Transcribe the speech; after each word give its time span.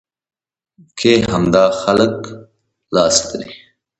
کې 0.99 1.11
همدا 1.31 1.65
خلک 1.81 2.15
لاس 2.95 3.15
لري. 3.29 3.51